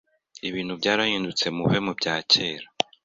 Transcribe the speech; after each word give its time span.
Ibintu 0.47 0.73
byarahindutse 0.79 1.45
muve 1.57 1.77
mu 1.85 1.93
bya 1.99 2.15
kera 2.31 2.67